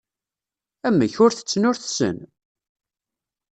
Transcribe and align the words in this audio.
Amek, 0.87 1.13
ur 1.23 1.31
tetten 1.33 1.67
ur 1.69 1.77
tessen? 1.81 2.17